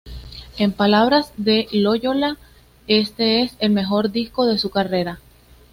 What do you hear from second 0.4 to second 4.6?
En palabras de Loyola, este es el mejor disco de